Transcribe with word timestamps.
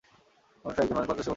মোটাসোটা 0.63 0.81
একজন 0.83 0.93
মানুষ, 0.95 1.07
পঞ্চাশের 1.09 1.11
মতো 1.11 1.17
বয়স। 1.25 1.29